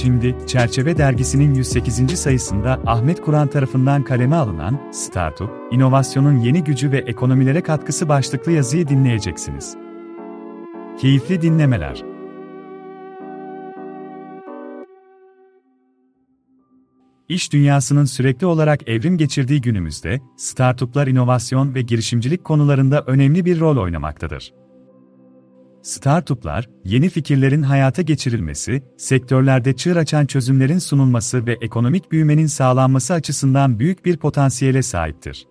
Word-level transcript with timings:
Şimdi, 0.00 0.36
Çerçeve 0.46 0.98
Dergisi'nin 0.98 1.54
108. 1.54 2.18
sayısında 2.18 2.80
Ahmet 2.86 3.20
Kur'an 3.20 3.48
tarafından 3.48 4.04
kaleme 4.04 4.36
alınan 4.36 4.90
Startup, 4.92 5.50
İnovasyonun 5.70 6.36
Yeni 6.36 6.64
Gücü 6.64 6.92
ve 6.92 6.98
Ekonomilere 6.98 7.62
Katkısı 7.62 8.08
başlıklı 8.08 8.52
yazıyı 8.52 8.88
dinleyeceksiniz. 8.88 9.76
Keyifli 11.00 11.42
dinlemeler. 11.42 12.02
İş 17.28 17.52
dünyasının 17.52 18.04
sürekli 18.04 18.46
olarak 18.46 18.88
evrim 18.88 19.18
geçirdiği 19.18 19.60
günümüzde, 19.60 20.20
startuplar 20.36 21.06
inovasyon 21.06 21.74
ve 21.74 21.82
girişimcilik 21.82 22.44
konularında 22.44 23.04
önemli 23.06 23.44
bir 23.44 23.60
rol 23.60 23.76
oynamaktadır. 23.76 24.59
Startuplar, 25.82 26.68
yeni 26.84 27.08
fikirlerin 27.08 27.62
hayata 27.62 28.02
geçirilmesi, 28.02 28.82
sektörlerde 28.96 29.72
çığır 29.76 29.96
açan 29.96 30.26
çözümlerin 30.26 30.78
sunulması 30.78 31.46
ve 31.46 31.58
ekonomik 31.60 32.12
büyümenin 32.12 32.46
sağlanması 32.46 33.14
açısından 33.14 33.78
büyük 33.78 34.04
bir 34.04 34.16
potansiyele 34.16 34.82
sahiptir. 34.82 35.46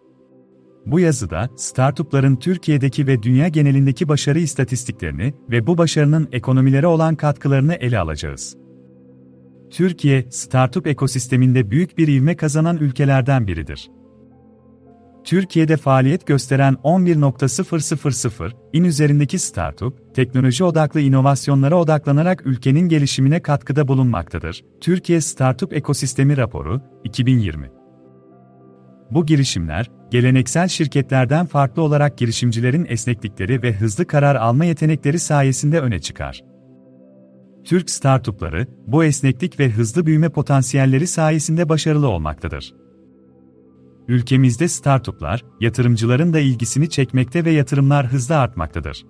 Bu 0.86 1.00
yazıda, 1.00 1.50
startupların 1.56 2.36
Türkiye'deki 2.36 3.08
ve 3.08 3.24
dünya 3.24 3.48
genelindeki 3.48 4.08
başarı 4.08 4.40
istatistiklerini 4.40 5.34
ve 5.52 5.68
bu 5.68 5.78
başarının 5.78 6.30
ekonomilere 6.32 6.88
olan 6.88 7.16
katkılarını 7.16 7.74
ele 7.74 8.00
alacağız. 8.00 8.58
Türkiye, 9.72 10.26
startup 10.32 10.88
ekosisteminde 10.88 11.72
büyük 11.72 11.98
bir 11.98 12.08
ivme 12.08 12.36
kazanan 12.36 12.78
ülkelerden 12.78 13.48
biridir. 13.48 13.90
Türkiye'de 15.30 15.78
faaliyet 15.78 16.28
gösteren 16.28 16.74
11.000 16.74 18.52
in 18.74 18.84
üzerindeki 18.84 19.40
startup, 19.40 20.16
teknoloji 20.16 20.64
odaklı 20.64 21.00
inovasyonlara 21.00 21.76
odaklanarak 21.76 22.46
ülkenin 22.46 22.90
gelişimine 22.90 23.42
katkıda 23.42 23.88
bulunmaktadır. 23.88 24.64
Türkiye 24.82 25.22
Startup 25.22 25.74
Ekosistemi 25.74 26.38
Raporu, 26.38 26.82
2020 27.04 27.72
Bu 29.12 29.26
girişimler, 29.26 29.92
geleneksel 30.12 30.68
şirketlerden 30.68 31.46
farklı 31.46 31.82
olarak 31.82 32.18
girişimcilerin 32.18 32.86
esneklikleri 32.90 33.64
ve 33.64 33.74
hızlı 33.74 34.08
karar 34.08 34.36
alma 34.36 34.66
yetenekleri 34.66 35.20
sayesinde 35.20 35.80
öne 35.80 36.00
çıkar. 36.00 36.44
Türk 37.64 37.90
startupları, 37.90 38.68
bu 38.88 39.04
esneklik 39.04 39.60
ve 39.60 39.70
hızlı 39.70 40.06
büyüme 40.06 40.30
potansiyelleri 40.30 41.08
sayesinde 41.08 41.70
başarılı 41.70 42.08
olmaktadır. 42.08 42.74
Ülkemizde 44.10 44.68
startuplar, 44.68 45.46
yatırımcıların 45.60 46.34
da 46.34 46.40
ilgisini 46.40 46.90
çekmekte 46.90 47.46
ve 47.46 47.52
yatırımlar 47.52 48.08
hızla 48.08 48.38
artmaktadır. 48.38 49.06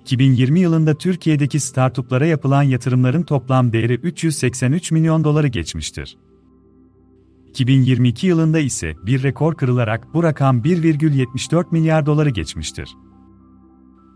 2020 0.00 0.60
yılında 0.60 0.94
Türkiye'deki 0.94 1.60
startuplara 1.60 2.26
yapılan 2.26 2.62
yatırımların 2.62 3.22
toplam 3.22 3.72
değeri 3.72 3.94
383 3.94 4.90
milyon 4.92 5.24
doları 5.24 5.46
geçmiştir. 5.48 6.18
2022 7.48 8.26
yılında 8.26 8.58
ise 8.58 8.94
bir 9.06 9.22
rekor 9.22 9.54
kırılarak 9.54 10.14
bu 10.14 10.22
rakam 10.22 10.60
1,74 10.62 11.64
milyar 11.70 12.06
doları 12.06 12.30
geçmiştir. 12.30 12.88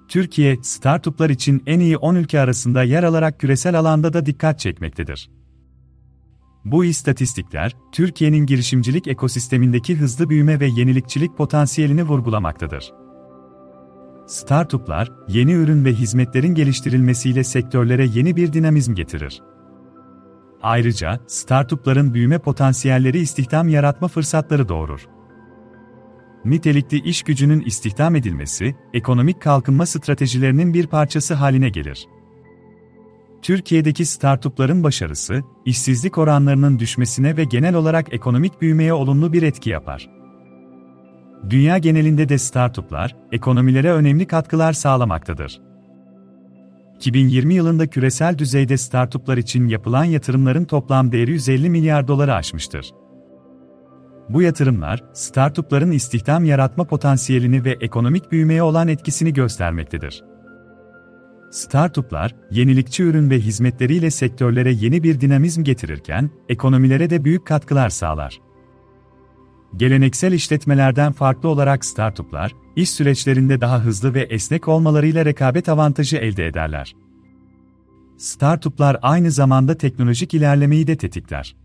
Türkiye, 0.08 0.56
startuplar 0.62 1.30
için 1.30 1.62
en 1.66 1.80
iyi 1.80 1.96
10 1.96 2.14
ülke 2.14 2.40
arasında 2.40 2.82
yer 2.82 3.02
alarak 3.02 3.40
küresel 3.40 3.78
alanda 3.78 4.12
da 4.12 4.26
dikkat 4.26 4.60
çekmektedir. 4.60 5.30
Bu 6.64 6.84
istatistikler, 6.84 7.76
Türkiye'nin 7.92 8.46
girişimcilik 8.46 9.08
ekosistemindeki 9.08 9.96
hızlı 9.96 10.30
büyüme 10.30 10.60
ve 10.60 10.66
yenilikçilik 10.66 11.36
potansiyelini 11.36 12.02
vurgulamaktadır. 12.02 12.92
Startuplar, 14.26 15.12
yeni 15.28 15.52
ürün 15.52 15.84
ve 15.84 15.92
hizmetlerin 15.92 16.54
geliştirilmesiyle 16.54 17.44
sektörlere 17.44 18.06
yeni 18.06 18.36
bir 18.36 18.52
dinamizm 18.52 18.94
getirir. 18.94 19.42
Ayrıca, 20.62 21.20
startupların 21.26 22.14
büyüme 22.14 22.38
potansiyelleri 22.38 23.18
istihdam 23.18 23.68
yaratma 23.68 24.08
fırsatları 24.08 24.68
doğurur. 24.68 25.08
Nitelikli 26.44 27.00
iş 27.00 27.22
gücünün 27.22 27.60
istihdam 27.60 28.16
edilmesi, 28.16 28.76
ekonomik 28.94 29.42
kalkınma 29.42 29.86
stratejilerinin 29.86 30.74
bir 30.74 30.86
parçası 30.86 31.34
haline 31.34 31.68
gelir. 31.68 32.06
Türkiye'deki 33.44 34.06
startupların 34.06 34.84
başarısı, 34.84 35.42
işsizlik 35.64 36.18
oranlarının 36.18 36.78
düşmesine 36.78 37.36
ve 37.36 37.44
genel 37.44 37.74
olarak 37.74 38.14
ekonomik 38.14 38.60
büyümeye 38.60 38.92
olumlu 38.92 39.32
bir 39.32 39.42
etki 39.42 39.70
yapar. 39.70 40.10
Dünya 41.50 41.78
genelinde 41.78 42.28
de 42.28 42.38
startuplar, 42.38 43.16
ekonomilere 43.32 43.92
önemli 43.92 44.26
katkılar 44.26 44.72
sağlamaktadır. 44.72 45.60
2020 46.96 47.54
yılında 47.54 47.86
küresel 47.86 48.38
düzeyde 48.38 48.76
startuplar 48.76 49.36
için 49.36 49.68
yapılan 49.68 50.04
yatırımların 50.04 50.64
toplam 50.64 51.12
değeri 51.12 51.30
150 51.30 51.70
milyar 51.70 52.08
doları 52.08 52.34
aşmıştır. 52.34 52.90
Bu 54.28 54.42
yatırımlar, 54.42 55.04
startupların 55.12 55.90
istihdam 55.90 56.44
yaratma 56.44 56.84
potansiyelini 56.84 57.64
ve 57.64 57.76
ekonomik 57.80 58.32
büyümeye 58.32 58.62
olan 58.62 58.88
etkisini 58.88 59.32
göstermektedir. 59.32 60.33
Startuplar, 61.54 62.36
yenilikçi 62.50 63.02
ürün 63.02 63.30
ve 63.30 63.40
hizmetleriyle 63.40 64.10
sektörlere 64.10 64.72
yeni 64.72 65.02
bir 65.02 65.20
dinamizm 65.20 65.64
getirirken, 65.64 66.30
ekonomilere 66.48 67.10
de 67.10 67.24
büyük 67.24 67.46
katkılar 67.46 67.90
sağlar. 67.90 68.40
Geleneksel 69.76 70.32
işletmelerden 70.32 71.12
farklı 71.12 71.48
olarak 71.48 71.84
startuplar, 71.84 72.54
iş 72.76 72.90
süreçlerinde 72.90 73.60
daha 73.60 73.80
hızlı 73.84 74.14
ve 74.14 74.20
esnek 74.20 74.68
olmalarıyla 74.68 75.24
rekabet 75.24 75.68
avantajı 75.68 76.16
elde 76.16 76.46
ederler. 76.46 76.96
Startuplar 78.18 78.96
aynı 79.02 79.30
zamanda 79.30 79.76
teknolojik 79.76 80.34
ilerlemeyi 80.34 80.86
de 80.86 80.96
tetikler. 80.96 81.56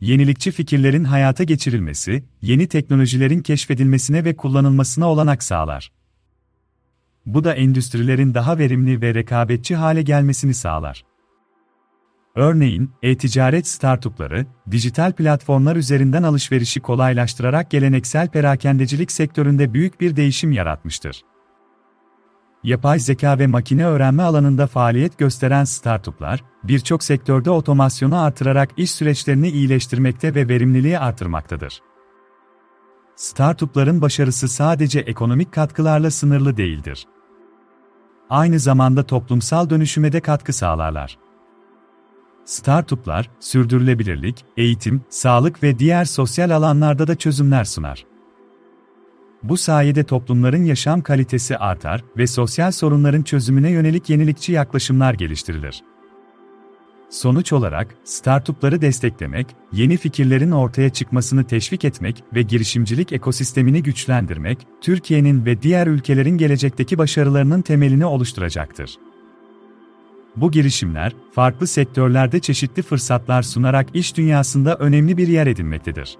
Yenilikçi 0.00 0.50
fikirlerin 0.50 1.04
hayata 1.04 1.44
geçirilmesi, 1.44 2.24
yeni 2.42 2.66
teknolojilerin 2.66 3.40
keşfedilmesine 3.40 4.24
ve 4.24 4.36
kullanılmasına 4.36 5.10
olanak 5.10 5.42
sağlar. 5.42 5.92
Bu 7.26 7.44
da 7.44 7.54
endüstrilerin 7.54 8.34
daha 8.34 8.58
verimli 8.58 9.02
ve 9.02 9.14
rekabetçi 9.14 9.76
hale 9.76 10.02
gelmesini 10.02 10.54
sağlar. 10.54 11.04
Örneğin, 12.34 12.90
e-ticaret 13.02 13.68
startupları, 13.68 14.46
dijital 14.70 15.12
platformlar 15.12 15.76
üzerinden 15.76 16.22
alışverişi 16.22 16.80
kolaylaştırarak 16.80 17.70
geleneksel 17.70 18.28
perakendecilik 18.28 19.12
sektöründe 19.12 19.74
büyük 19.74 20.00
bir 20.00 20.16
değişim 20.16 20.52
yaratmıştır. 20.52 21.22
Yapay 22.64 22.98
zeka 22.98 23.38
ve 23.38 23.46
makine 23.46 23.86
öğrenme 23.86 24.22
alanında 24.22 24.66
faaliyet 24.66 25.18
gösteren 25.18 25.64
startuplar, 25.64 26.44
birçok 26.64 27.04
sektörde 27.04 27.50
otomasyonu 27.50 28.22
artırarak 28.22 28.70
iş 28.76 28.90
süreçlerini 28.90 29.48
iyileştirmekte 29.48 30.34
ve 30.34 30.48
verimliliği 30.48 30.98
artırmaktadır. 30.98 31.80
Startupların 33.16 34.02
başarısı 34.02 34.48
sadece 34.48 35.00
ekonomik 35.00 35.52
katkılarla 35.52 36.10
sınırlı 36.10 36.56
değildir 36.56 37.06
aynı 38.30 38.58
zamanda 38.58 39.02
toplumsal 39.02 39.70
dönüşüme 39.70 40.12
de 40.12 40.20
katkı 40.20 40.52
sağlarlar. 40.52 41.18
Startuplar, 42.44 43.30
sürdürülebilirlik, 43.40 44.44
eğitim, 44.56 45.02
sağlık 45.08 45.62
ve 45.62 45.78
diğer 45.78 46.04
sosyal 46.04 46.50
alanlarda 46.50 47.06
da 47.06 47.14
çözümler 47.14 47.64
sunar. 47.64 48.06
Bu 49.42 49.56
sayede 49.56 50.04
toplumların 50.04 50.64
yaşam 50.64 51.00
kalitesi 51.00 51.58
artar 51.58 52.04
ve 52.16 52.26
sosyal 52.26 52.72
sorunların 52.72 53.22
çözümüne 53.22 53.70
yönelik 53.70 54.10
yenilikçi 54.10 54.52
yaklaşımlar 54.52 55.14
geliştirilir. 55.14 55.82
Sonuç 57.10 57.52
olarak, 57.52 57.94
startupları 58.04 58.80
desteklemek, 58.80 59.46
yeni 59.72 59.96
fikirlerin 59.96 60.50
ortaya 60.50 60.90
çıkmasını 60.90 61.44
teşvik 61.44 61.84
etmek 61.84 62.24
ve 62.34 62.42
girişimcilik 62.42 63.12
ekosistemini 63.12 63.82
güçlendirmek, 63.82 64.58
Türkiye'nin 64.80 65.46
ve 65.46 65.62
diğer 65.62 65.86
ülkelerin 65.86 66.38
gelecekteki 66.38 66.98
başarılarının 66.98 67.62
temelini 67.62 68.04
oluşturacaktır. 68.04 68.96
Bu 70.36 70.50
girişimler, 70.50 71.12
farklı 71.32 71.66
sektörlerde 71.66 72.40
çeşitli 72.40 72.82
fırsatlar 72.82 73.42
sunarak 73.42 73.86
iş 73.94 74.16
dünyasında 74.16 74.76
önemli 74.76 75.16
bir 75.16 75.28
yer 75.28 75.46
edinmektedir. 75.46 76.16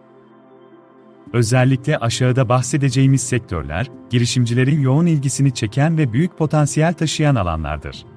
Özellikle 1.33 1.99
aşağıda 1.99 2.49
bahsedeceğimiz 2.49 3.23
sektörler, 3.23 3.91
girişimcilerin 4.11 4.81
yoğun 4.81 5.07
ilgisini 5.07 5.55
çeken 5.55 5.99
ve 5.99 6.13
büyük 6.13 6.39
potansiyel 6.39 6.95
taşıyan 6.95 7.35
alanlardır. 7.35 8.16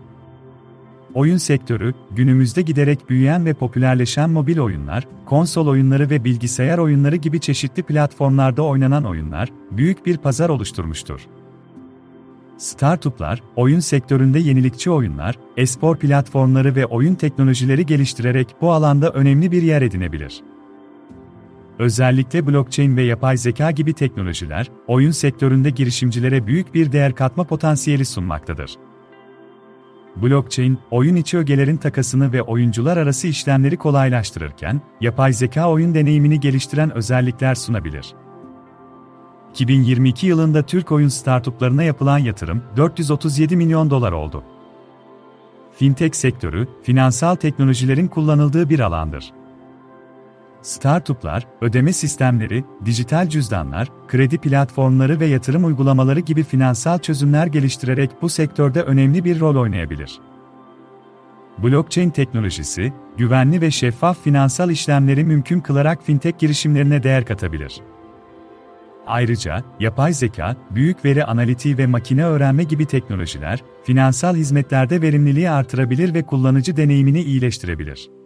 Oyun 1.14 1.38
sektörü, 1.38 1.94
günümüzde 2.12 2.62
giderek 2.62 3.10
büyüyen 3.10 3.46
ve 3.46 3.54
popülerleşen 3.54 4.30
mobil 4.30 4.60
oyunlar, 4.60 5.08
konsol 5.26 5.68
oyunları 5.68 6.10
ve 6.10 6.24
bilgisayar 6.24 6.78
oyunları 6.78 7.16
gibi 7.16 7.40
çeşitli 7.40 7.84
platformlarda 7.84 8.62
oynanan 8.62 9.04
oyunlar, 9.04 9.50
büyük 9.72 10.06
bir 10.06 10.18
pazar 10.18 10.50
oluşturmuştur. 10.50 11.22
Startuplar, 12.58 13.44
oyun 13.56 13.80
sektöründe 13.80 14.40
yenilikçi 14.40 14.92
oyunlar, 14.92 15.36
espor 15.58 15.98
platformları 15.98 16.76
ve 16.76 16.86
oyun 16.86 17.16
teknolojileri 17.16 17.86
geliştirerek 17.86 18.56
bu 18.62 18.72
alanda 18.72 19.12
önemli 19.12 19.52
bir 19.52 19.62
yer 19.62 19.82
edinebilir. 19.82 20.42
Özellikle 21.80 22.48
blockchain 22.48 22.98
ve 22.98 23.04
yapay 23.04 23.38
zeka 23.38 23.72
gibi 23.72 23.94
teknolojiler, 23.94 24.72
oyun 24.88 25.12
sektöründe 25.12 25.70
girişimcilere 25.70 26.48
büyük 26.48 26.74
bir 26.74 26.92
değer 26.92 27.16
katma 27.16 27.44
potansiyeli 27.44 28.06
sunmaktadır. 28.06 28.89
Blockchain, 30.16 30.78
oyun 30.92 31.16
içi 31.16 31.38
ögelerin 31.38 31.78
takasını 31.78 32.34
ve 32.34 32.42
oyuncular 32.42 32.98
arası 32.98 33.28
işlemleri 33.28 33.78
kolaylaştırırken, 33.78 34.82
yapay 35.02 35.34
zeka 35.34 35.70
oyun 35.70 35.94
deneyimini 35.94 36.40
geliştiren 36.40 36.92
özellikler 36.92 37.56
sunabilir. 37.56 38.16
2022 39.52 40.28
yılında 40.28 40.64
Türk 40.64 40.92
oyun 40.92 41.08
startuplarına 41.08 41.84
yapılan 41.84 42.18
yatırım 42.18 42.64
437 42.78 43.56
milyon 43.56 43.90
dolar 43.90 44.12
oldu. 44.12 44.44
Fintech 45.78 46.16
sektörü, 46.16 46.68
finansal 46.84 47.36
teknolojilerin 47.36 48.08
kullanıldığı 48.08 48.70
bir 48.70 48.80
alandır. 48.80 49.34
Startuplar, 50.62 51.48
ödeme 51.62 51.94
sistemleri, 51.94 52.64
dijital 52.86 53.30
cüzdanlar, 53.30 53.88
kredi 54.08 54.38
platformları 54.38 55.20
ve 55.20 55.26
yatırım 55.26 55.66
uygulamaları 55.66 56.20
gibi 56.20 56.44
finansal 56.44 57.00
çözümler 57.00 57.48
geliştirerek 57.48 58.12
bu 58.22 58.30
sektörde 58.30 58.82
önemli 58.82 59.26
bir 59.26 59.40
rol 59.40 59.56
oynayabilir. 59.56 60.20
Blockchain 61.58 62.10
teknolojisi, 62.10 62.94
güvenli 63.18 63.62
ve 63.62 63.72
şeffaf 63.72 64.24
finansal 64.24 64.70
işlemleri 64.70 65.24
mümkün 65.24 65.60
kılarak 65.60 66.04
fintech 66.04 66.40
girişimlerine 66.40 67.04
değer 67.04 67.26
katabilir. 67.26 67.82
Ayrıca, 69.08 69.64
yapay 69.80 70.14
zeka, 70.14 70.56
büyük 70.72 71.06
veri 71.06 71.26
analitiği 71.26 71.78
ve 71.78 71.88
makine 71.88 72.26
öğrenme 72.26 72.64
gibi 72.64 72.86
teknolojiler, 72.86 73.64
finansal 73.84 74.36
hizmetlerde 74.36 75.02
verimliliği 75.02 75.50
artırabilir 75.50 76.14
ve 76.14 76.24
kullanıcı 76.24 76.78
deneyimini 76.78 77.22
iyileştirebilir. 77.22 78.19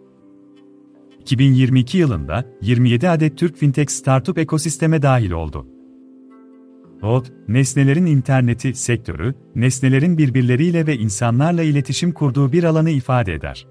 2022 1.24 1.98
yılında 1.98 2.44
27 2.62 3.08
adet 3.08 3.38
Türk 3.38 3.56
fintech 3.56 3.90
startup 3.90 4.38
ekosisteme 4.38 5.02
dahil 5.02 5.30
oldu. 5.30 5.66
OD, 7.02 7.24
nesnelerin 7.48 8.06
interneti 8.06 8.74
sektörü, 8.74 9.34
nesnelerin 9.54 10.18
birbirleriyle 10.18 10.86
ve 10.86 10.96
insanlarla 10.96 11.62
iletişim 11.62 12.12
kurduğu 12.12 12.52
bir 12.52 12.64
alanı 12.64 12.90
ifade 12.90 13.34
eder. 13.34 13.66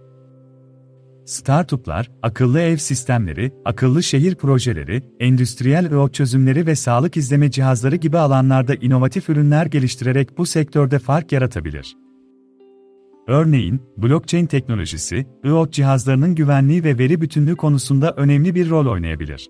Startuplar, 1.26 2.12
akıllı 2.22 2.60
ev 2.62 2.78
sistemleri, 2.78 3.52
akıllı 3.66 4.04
şehir 4.04 4.36
projeleri, 4.36 5.04
endüstriyel 5.20 5.92
IoT 5.92 6.14
çözümleri 6.14 6.68
ve 6.68 6.76
sağlık 6.76 7.18
izleme 7.18 7.52
cihazları 7.52 7.96
gibi 7.96 8.18
alanlarda 8.18 8.76
inovatif 8.76 9.30
ürünler 9.30 9.66
geliştirerek 9.66 10.38
bu 10.38 10.46
sektörde 10.46 11.00
fark 11.00 11.32
yaratabilir. 11.32 11.96
Örneğin, 13.28 13.82
blockchain 13.98 14.46
teknolojisi, 14.46 15.28
IoT 15.44 15.74
cihazlarının 15.74 16.36
güvenliği 16.36 16.84
ve 16.84 16.98
veri 16.98 17.22
bütünlüğü 17.22 17.56
konusunda 17.56 18.12
önemli 18.12 18.56
bir 18.56 18.70
rol 18.70 18.86
oynayabilir. 18.86 19.50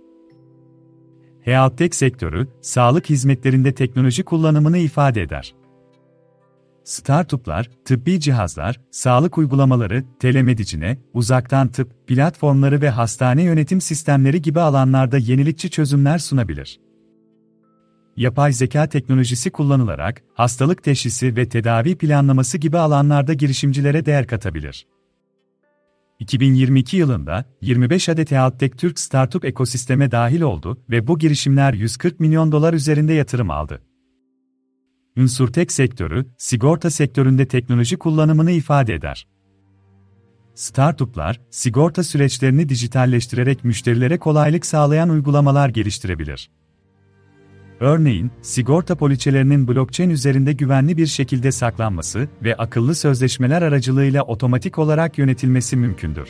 Health 1.41 1.93
sektörü, 1.93 2.47
sağlık 2.61 3.09
hizmetlerinde 3.09 3.73
teknoloji 3.73 4.23
kullanımını 4.23 4.77
ifade 4.77 5.21
eder. 5.21 5.55
Startuplar, 6.83 7.69
tıbbi 7.85 8.19
cihazlar, 8.19 8.81
sağlık 8.91 9.37
uygulamaları, 9.37 10.03
telemedicine, 10.19 10.97
uzaktan 11.13 11.67
tıp, 11.67 12.07
platformları 12.07 12.81
ve 12.81 12.89
hastane 12.89 13.43
yönetim 13.43 13.81
sistemleri 13.81 14.41
gibi 14.41 14.59
alanlarda 14.59 15.17
yenilikçi 15.17 15.69
çözümler 15.69 16.17
sunabilir. 16.17 16.79
Yapay 18.17 18.53
zeka 18.53 18.87
teknolojisi 18.87 19.51
kullanılarak 19.51 20.23
hastalık 20.33 20.83
teşhisi 20.83 21.35
ve 21.35 21.49
tedavi 21.49 21.95
planlaması 21.95 22.57
gibi 22.57 22.77
alanlarda 22.77 23.33
girişimcilere 23.33 24.05
değer 24.05 24.27
katabilir. 24.27 24.87
2022 26.19 26.97
yılında 26.97 27.45
25 27.61 28.09
adet 28.09 28.31
Healthtech 28.31 28.77
Türk 28.77 28.99
startup 28.99 29.45
ekosisteme 29.45 30.11
dahil 30.11 30.41
oldu 30.41 30.77
ve 30.89 31.07
bu 31.07 31.19
girişimler 31.19 31.73
140 31.73 32.19
milyon 32.19 32.51
dolar 32.51 32.73
üzerinde 32.73 33.13
yatırım 33.13 33.51
aldı. 33.51 33.81
Unsurtek 35.17 35.71
sektörü, 35.71 36.25
sigorta 36.37 36.89
sektöründe 36.89 37.47
teknoloji 37.47 37.97
kullanımını 37.97 38.51
ifade 38.51 38.93
eder. 38.93 39.27
Startuplar, 40.55 41.41
sigorta 41.49 42.03
süreçlerini 42.03 42.69
dijitalleştirerek 42.69 43.63
müşterilere 43.63 44.17
kolaylık 44.17 44.65
sağlayan 44.65 45.09
uygulamalar 45.09 45.69
geliştirebilir. 45.69 46.49
Örneğin, 47.83 48.31
sigorta 48.41 48.95
poliçelerinin 48.95 49.67
blockchain 49.67 50.09
üzerinde 50.09 50.53
güvenli 50.53 50.97
bir 50.97 51.07
şekilde 51.07 51.51
saklanması 51.51 52.27
ve 52.43 52.55
akıllı 52.55 52.95
sözleşmeler 52.95 53.61
aracılığıyla 53.61 54.23
otomatik 54.23 54.79
olarak 54.79 55.17
yönetilmesi 55.17 55.77
mümkündür. 55.77 56.29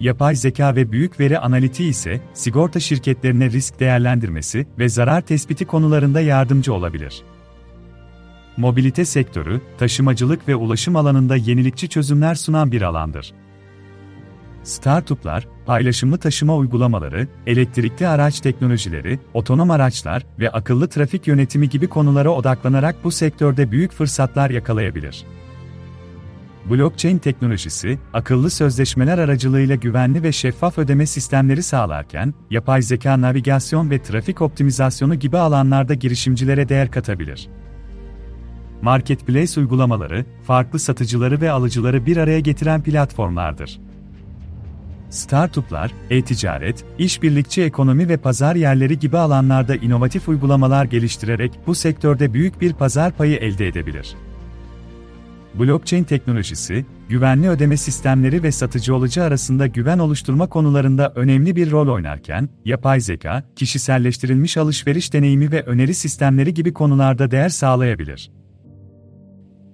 Yapay 0.00 0.34
zeka 0.36 0.76
ve 0.76 0.92
büyük 0.92 1.20
veri 1.20 1.38
analitiği 1.38 1.90
ise 1.90 2.20
sigorta 2.34 2.80
şirketlerine 2.80 3.50
risk 3.50 3.80
değerlendirmesi 3.80 4.66
ve 4.78 4.88
zarar 4.88 5.20
tespiti 5.20 5.64
konularında 5.64 6.20
yardımcı 6.20 6.74
olabilir. 6.74 7.22
Mobilite 8.56 9.04
sektörü, 9.04 9.60
taşımacılık 9.78 10.48
ve 10.48 10.56
ulaşım 10.56 10.96
alanında 10.96 11.36
yenilikçi 11.36 11.88
çözümler 11.88 12.34
sunan 12.34 12.72
bir 12.72 12.82
alandır. 12.82 13.32
Startuplar, 14.66 15.48
paylaşımlı 15.66 16.18
taşıma 16.18 16.56
uygulamaları, 16.56 17.28
elektrikli 17.46 18.08
araç 18.08 18.40
teknolojileri, 18.40 19.18
otonom 19.34 19.70
araçlar 19.70 20.26
ve 20.38 20.50
akıllı 20.50 20.88
trafik 20.88 21.26
yönetimi 21.26 21.68
gibi 21.68 21.86
konulara 21.86 22.30
odaklanarak 22.30 23.04
bu 23.04 23.10
sektörde 23.10 23.70
büyük 23.70 23.92
fırsatlar 23.92 24.50
yakalayabilir. 24.50 25.24
Blockchain 26.70 27.18
teknolojisi, 27.18 27.98
akıllı 28.12 28.50
sözleşmeler 28.50 29.18
aracılığıyla 29.18 29.74
güvenli 29.74 30.22
ve 30.22 30.32
şeffaf 30.32 30.78
ödeme 30.78 31.06
sistemleri 31.06 31.62
sağlarken, 31.62 32.34
yapay 32.50 32.82
zeka 32.82 33.20
navigasyon 33.20 33.90
ve 33.90 34.02
trafik 34.02 34.42
optimizasyonu 34.42 35.14
gibi 35.14 35.38
alanlarda 35.38 35.94
girişimcilere 35.94 36.68
değer 36.68 36.90
katabilir. 36.90 37.48
Marketplace 38.82 39.60
uygulamaları, 39.60 40.24
farklı 40.42 40.78
satıcıları 40.78 41.40
ve 41.40 41.50
alıcıları 41.50 42.06
bir 42.06 42.16
araya 42.16 42.40
getiren 42.40 42.82
platformlardır. 42.82 43.80
Startuplar, 45.10 45.92
e-ticaret, 46.10 46.84
işbirlikçi 46.98 47.62
ekonomi 47.62 48.08
ve 48.08 48.16
pazar 48.16 48.56
yerleri 48.56 48.98
gibi 48.98 49.18
alanlarda 49.18 49.76
inovatif 49.76 50.28
uygulamalar 50.28 50.84
geliştirerek 50.84 51.52
bu 51.66 51.74
sektörde 51.74 52.34
büyük 52.34 52.60
bir 52.60 52.72
pazar 52.72 53.12
payı 53.12 53.36
elde 53.36 53.68
edebilir. 53.68 54.14
Blockchain 55.58 56.04
teknolojisi, 56.04 56.86
güvenli 57.08 57.48
ödeme 57.48 57.76
sistemleri 57.76 58.42
ve 58.42 58.52
satıcı 58.52 58.94
alıcı 58.94 59.22
arasında 59.22 59.66
güven 59.66 59.98
oluşturma 59.98 60.46
konularında 60.46 61.12
önemli 61.14 61.56
bir 61.56 61.70
rol 61.70 61.88
oynarken, 61.88 62.48
yapay 62.64 63.00
zeka, 63.00 63.42
kişiselleştirilmiş 63.56 64.56
alışveriş 64.56 65.12
deneyimi 65.12 65.52
ve 65.52 65.62
öneri 65.62 65.94
sistemleri 65.94 66.54
gibi 66.54 66.72
konularda 66.72 67.30
değer 67.30 67.48
sağlayabilir. 67.48 68.30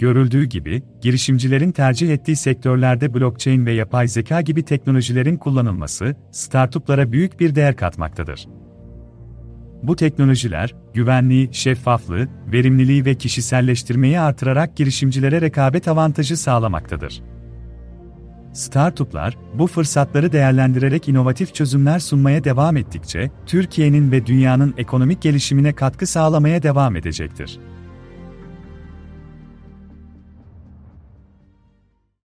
Görüldüğü 0.03 0.45
gibi, 0.45 0.83
girişimcilerin 1.01 1.73
tercih 1.73 2.13
ettiği 2.13 2.37
sektörlerde 2.37 3.15
blockchain 3.15 3.67
ve 3.67 3.73
yapay 3.73 4.09
zeka 4.09 4.41
gibi 4.41 4.63
teknolojilerin 4.63 5.37
kullanılması, 5.37 6.17
startuplara 6.31 7.13
büyük 7.13 7.41
bir 7.41 7.55
değer 7.55 7.77
katmaktadır. 7.77 8.49
Bu 9.83 9.97
teknolojiler, 9.97 10.75
güvenliği, 10.95 11.49
şeffaflığı, 11.53 12.29
verimliliği 12.53 13.05
ve 13.05 13.15
kişiselleştirmeyi 13.15 14.21
artırarak 14.21 14.77
girişimcilere 14.77 15.41
rekabet 15.41 15.89
avantajı 15.89 16.37
sağlamaktadır. 16.37 17.23
Startuplar, 18.53 19.39
bu 19.55 19.67
fırsatları 19.67 20.33
değerlendirerek 20.33 21.09
inovatif 21.09 21.55
çözümler 21.55 21.99
sunmaya 21.99 22.45
devam 22.45 22.77
ettikçe, 22.77 23.31
Türkiye'nin 23.47 24.13
ve 24.13 24.27
dünyanın 24.27 24.75
ekonomik 24.77 25.23
gelişimine 25.23 25.73
katkı 25.73 26.07
sağlamaya 26.07 26.63
devam 26.63 26.97
edecektir. 26.97 27.59